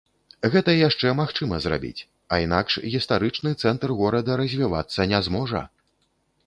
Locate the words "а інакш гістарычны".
2.33-3.53